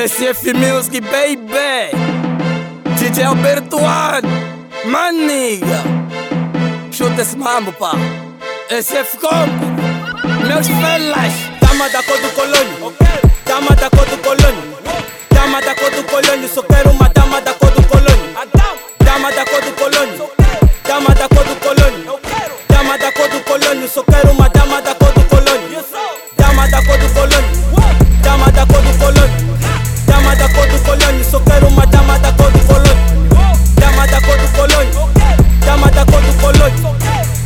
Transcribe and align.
SF 0.00 0.54
Music, 0.54 1.02
baby. 1.10 1.92
DJ 2.96 3.22
Alberto 3.24 3.76
One. 3.76 4.26
Maniga. 4.86 5.82
Chuta 6.90 7.20
esse 7.20 7.36
mambo, 7.36 7.70
pá. 7.74 7.92
SF 8.70 9.18
Combo. 9.18 9.66
Meus 10.48 10.68
felas. 10.68 11.34
Dama 11.60 11.90
da 11.90 12.02
cor 12.02 12.16
do 12.18 12.30
colônio. 12.30 12.94
Dama 13.44 13.76
da 13.76 13.90
cor 13.90 14.06
do 14.06 14.16
colônio. 14.16 14.78
Dama 15.34 15.60
da 15.60 15.74
cor 15.74 15.90
do 15.90 16.02
colônio. 16.04 16.48
Só 16.48 16.62
quero 16.62 16.92
uma 16.92 17.08
dama 17.10 17.38
da 17.42 17.52
cor 17.52 17.70
do 17.70 17.82
colônio. 17.82 18.34
Dama 19.04 19.30
da 19.32 19.44
cor 19.44 19.60
do 19.60 19.72
colônio. 19.72 20.30
Dama 20.82 21.14
da 21.14 21.28
cor 21.28 21.44
do 21.44 21.56
colônio. 21.56 22.18
Dama 22.70 22.96
da 22.96 23.12
cor 23.12 23.28
do 23.28 23.40
colônio. 23.40 23.86
Só 23.86 24.02
quero 24.04 24.30
uma 24.30 24.48
dama 24.48 24.80
da 24.80 24.94
cor 24.94 25.12
do 25.12 25.24
colônio. 25.24 25.84
Dama 26.38 26.66
da 26.68 26.82
cor 26.86 26.96
do 26.96 27.08
colônio. 27.12 27.60
Dama 28.22 28.50
da 28.50 28.64
cor 28.66 28.79
colônio. 30.90 31.24
Só 31.24 31.40
quero 31.40 31.68
uma 31.68 31.86
dama 31.86 32.18
da 32.18 32.32
cor 32.32 32.50
do 32.50 32.58
colônio. 32.60 32.96
Dama 33.76 34.06
da 34.06 34.20
cor 34.20 34.38
do 34.38 34.48
colônio. 34.48 35.10
Dama 35.64 35.90
da 35.90 36.04
cor 36.04 36.22
do 36.22 36.32
colônio. 36.40 36.96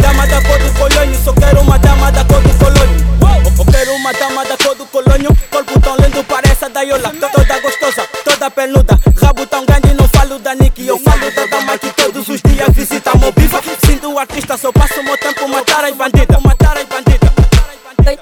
Dama 0.00 0.26
da 0.26 0.42
cor 0.42 0.58
do 0.58 0.72
colônio. 0.78 1.20
Só 1.24 1.32
quero 1.32 1.60
uma 1.60 1.78
dama 1.78 2.12
da 2.12 2.24
cor 2.24 2.40
do 2.40 2.54
colônio. 2.58 3.12
Eu 3.58 3.64
quero 3.66 3.94
uma 3.94 4.12
dama 4.12 4.44
da 4.44 4.56
cor 4.56 4.74
do 4.74 4.86
colônio. 4.86 5.36
Corpo 5.50 5.80
tão 5.80 5.96
lindo, 5.96 6.24
parece 6.24 6.64
a 6.64 6.68
Daiola. 6.68 7.12
Toda 7.20 7.60
gostosa, 7.60 8.08
toda 8.24 8.50
peluda. 8.50 8.98
Rabo 9.20 9.46
tão 9.46 9.64
grande, 9.64 9.94
não 9.94 10.08
falo 10.08 10.38
da 10.38 10.54
Nick. 10.54 10.86
Eu 10.86 10.98
falo 10.98 11.30
da 11.30 11.46
dama 11.46 11.78
que 11.78 11.90
todos 11.92 12.28
os 12.28 12.40
dias 12.42 12.68
visita 12.70 13.10
meu 13.18 13.32
bifa. 13.32 13.60
Sinto 13.86 14.18
artista, 14.18 14.56
só 14.56 14.72
passo 14.72 15.02
meu 15.02 15.16
tempo. 15.18 15.48
Matar 15.48 15.84
as 15.84 15.94
bandidas. 15.94 16.61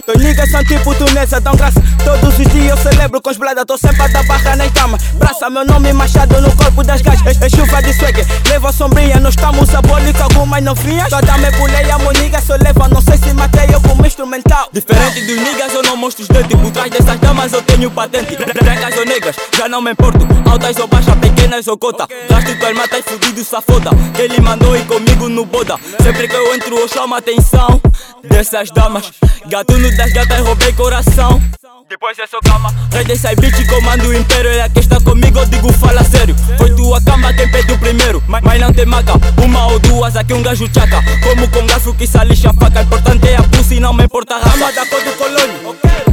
Teus 0.00 0.22
niggas 0.22 0.50
são 0.50 0.64
tipo 0.64 0.94
Tunesa, 0.94 1.38
dão 1.38 1.54
graça. 1.54 1.82
Todos 2.02 2.38
os 2.38 2.46
dias 2.46 2.70
eu 2.70 2.76
celebro 2.78 3.20
com 3.20 3.28
os 3.28 3.36
blada 3.36 3.66
Tô 3.66 3.76
sempre 3.76 4.00
a 4.00 4.06
dar 4.08 4.24
barra 4.24 4.56
na 4.56 4.68
cama. 4.70 4.96
Braça, 5.14 5.50
meu 5.50 5.66
nome 5.66 5.92
machado 5.92 6.40
no 6.40 6.54
corpo 6.56 6.82
das 6.82 7.02
gajas. 7.02 7.40
É 7.42 7.48
chuva 7.50 7.82
de 7.82 7.92
swag, 7.92 8.26
leva 8.48 8.70
a 8.70 8.72
sombrinha 8.72 9.20
Nós 9.20 9.34
estamos 9.34 9.74
abólica, 9.74 10.24
algumas 10.24 10.62
novinhas. 10.62 11.10
Toda 11.10 11.36
me 11.36 11.50
buleia, 11.50 11.98
meu 11.98 12.12
nigga 12.12 12.40
só 12.40 12.54
leva 12.54 12.88
Não 12.88 13.02
sei 13.02 13.18
se 13.18 13.34
matei 13.34 13.68
eu 13.70 13.80
como 13.82 14.06
instrumental. 14.06 14.68
Diferente 14.72 15.20
dos 15.26 15.36
niggas, 15.36 15.74
eu 15.74 15.82
não 15.82 15.96
mostro 15.96 16.22
os 16.22 16.28
dentes 16.28 16.58
Por 16.58 16.70
trás 16.70 16.90
dessas 16.90 17.20
damas 17.20 17.52
eu 17.52 17.60
tenho 17.60 17.90
patente. 17.90 18.34
Brancas 18.36 18.96
ou 18.96 19.04
negras, 19.04 19.36
já 19.58 19.68
não 19.68 19.82
me 19.82 19.92
importo. 19.92 20.26
Altas 20.50 20.78
ou 20.78 20.86
baixas, 20.86 21.14
pequenas 21.16 21.68
ou 21.68 21.76
cota. 21.76 22.08
Gasto 22.30 22.58
tua 22.58 22.68
irmã, 22.70 22.88
tá 22.88 22.96
fudido, 23.04 23.44
safoda 23.44 23.90
ele 24.18 24.40
mandou 24.40 24.76
ir 24.76 24.86
comigo 24.86 25.28
no 25.28 25.44
boda. 25.44 25.78
Sempre 26.02 26.28
que 26.28 26.34
eu 26.34 26.54
entro 26.54 26.76
eu 26.76 26.88
chamo 26.88 27.14
a 27.14 27.18
atenção 27.18 27.80
Dessas 28.22 28.70
damas 28.70 29.12
Gatuno 29.46 29.90
das 29.96 30.12
gatas, 30.12 30.38
roubei 30.40 30.72
coração. 30.72 31.42
Depois 31.88 32.18
é 32.18 32.26
só 32.26 32.38
calma. 32.40 32.72
Rei 32.92 33.04
dessas 33.04 33.34
bitch, 33.34 33.66
comando 33.68 34.08
o 34.08 34.14
império. 34.14 34.50
Ela 34.50 34.68
que 34.68 34.78
está 34.78 35.00
comigo, 35.00 35.38
eu 35.38 35.46
digo 35.46 35.72
fala 35.72 36.04
sério. 36.04 36.34
Foi 36.56 36.74
tua 36.74 37.00
cama 37.02 37.32
quem 37.34 37.50
pediu 37.50 37.76
primeiro. 37.78 38.22
Mas, 38.28 38.42
mas 38.42 38.60
não 38.60 38.72
tem 38.72 38.86
maca, 38.86 39.12
uma 39.42 39.66
ou 39.66 39.78
duas, 39.80 40.16
aqui 40.16 40.32
um 40.32 40.42
gajo 40.42 40.68
chaca. 40.72 41.02
Como 41.22 41.48
com 41.50 41.66
garfo 41.66 41.92
que 41.94 42.06
se 42.06 42.24
lixa 42.24 42.50
a 42.50 42.54
faca. 42.54 42.82
Importante 42.82 43.28
é 43.28 43.36
a 43.36 43.42
pussy, 43.42 43.80
não 43.80 43.92
me 43.92 44.04
importa 44.04 44.36
a 44.36 44.38
raça. 44.38 44.58
Dama 44.58 44.72
da 44.72 44.86
cor 44.86 45.02
do 45.02 45.12
colônio. 45.12 45.76
Dama 45.82 46.11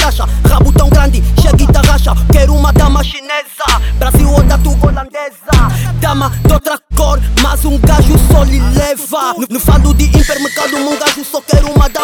Natasha. 0.00 0.26
Rabo 0.48 0.72
tão 0.72 0.88
grande, 0.88 1.22
chega 1.40 1.62
e 1.62 1.66
tarraxa. 1.66 2.12
Quero 2.32 2.54
uma 2.54 2.72
dama 2.72 3.04
chinesa, 3.04 3.64
Brasil 3.98 4.30
ou 4.30 4.42
da 4.42 4.56
tuga 4.56 4.86
holandesa. 4.88 5.52
Dama 6.00 6.32
de 6.46 6.52
outra 6.52 6.78
cor, 6.96 7.20
mas 7.42 7.64
um 7.66 7.78
gajo 7.78 8.14
só 8.32 8.42
lhe 8.44 8.60
leva. 8.60 9.34
No, 9.36 9.46
no 9.50 9.60
falo 9.60 9.92
de 9.92 10.04
hipermercado, 10.04 10.76
um 10.76 10.98
gajo 10.98 11.24
só 11.24 11.40
quero 11.42 11.70
uma 11.70 11.88
dama 11.88 11.99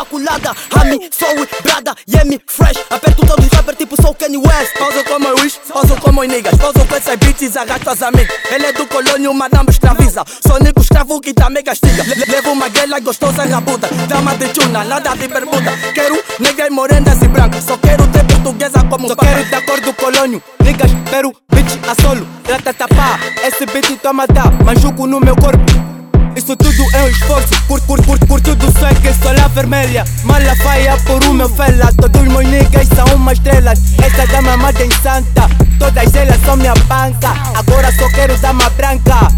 colada, 0.00 0.54
Rami, 0.72 0.98
Soul, 1.12 1.46
Brada, 1.62 1.94
Yemi, 2.08 2.40
Fresh. 2.46 2.78
Aperto 2.90 3.26
todos 3.26 3.46
os 3.46 3.52
rappers 3.52 3.76
tipo 3.76 4.00
sou 4.00 4.14
Kenny 4.14 4.38
West. 4.38 4.78
Pausa 4.78 5.04
como 5.04 5.28
eu 5.28 5.36
wish, 5.36 5.58
pausa 5.72 5.96
como 5.96 6.20
os 6.22 6.28
niggas. 6.28 6.56
Pausa 6.56 6.84
com 6.84 6.96
essas 6.96 7.16
bitches, 7.16 7.56
arrasta 7.56 7.92
as 7.92 8.02
amigas. 8.02 8.34
Ele 8.50 8.66
é 8.66 8.72
do 8.72 8.86
colônio, 8.86 9.34
madame 9.34 9.70
escraviza. 9.70 10.24
Sou 10.46 10.58
nego 10.60 10.80
escravo 10.80 11.20
que 11.20 11.34
também 11.34 11.62
castiga. 11.62 12.02
Le 12.02 12.24
Levo 12.32 12.52
uma 12.52 12.68
guela 12.68 12.98
gostosa 13.00 13.44
rabuda 13.44 13.88
Dama 14.08 14.34
de 14.36 14.46
chuna, 14.54 14.84
nada 14.84 15.14
de 15.14 15.28
bermuda. 15.28 15.72
Quero 15.94 16.22
negras 16.38 16.70
morenas 16.70 17.20
e 17.22 17.28
brancas 17.28 17.64
Só 17.64 17.76
quero 17.76 18.06
ter 18.08 18.24
portuguesa 18.24 18.82
como 18.88 19.08
Só 19.08 19.16
quero 19.16 19.50
da 19.50 19.60
cor 19.62 19.80
do 19.80 19.92
colônio. 19.92 20.42
Niggas, 20.64 20.90
pero 21.10 21.32
bitch 21.52 21.78
a 21.88 22.02
solo. 22.02 22.26
Ratatapá, 22.48 23.18
esse 23.44 23.66
beat 23.66 24.00
toma 24.00 24.26
dá 24.26 24.44
Manjuco 24.64 25.06
no 25.06 25.20
meu 25.20 25.36
corpo 25.36 25.91
isso 26.36 26.56
tudo 26.56 26.84
é 26.94 27.02
um 27.02 27.08
esforço. 27.08 27.48
Curto, 27.66 27.86
curto, 27.86 28.06
curto, 28.06 28.26
curto 28.26 28.54
do 28.54 28.78
swag, 28.78 28.96
sou 29.22 29.32
lá 29.32 29.48
vermelha. 29.48 30.04
Mala 30.24 30.54
faia 30.56 30.96
por 31.06 31.22
o 31.24 31.34
meu 31.34 31.48
fela. 31.48 31.92
Todos 31.96 32.22
meus 32.22 32.46
niggas 32.46 32.88
são 32.88 33.16
uma 33.16 33.32
estrela. 33.32 33.72
Essa 33.72 34.26
dama 34.26 34.70
em 34.70 34.90
santa. 35.02 35.48
Todas 35.78 36.14
elas 36.14 36.40
são 36.44 36.56
minha 36.56 36.74
banca 36.86 37.34
Agora 37.54 37.92
só 37.92 38.08
quero 38.10 38.36
dama 38.38 38.70
branca. 38.70 39.28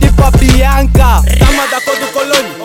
Tipo 0.00 0.24
a 0.24 0.30
Bianca. 0.32 1.22
Dama 1.38 1.66
da 1.68 1.80
cor 1.80 1.96
do 1.96 2.06
colônio 2.12 2.55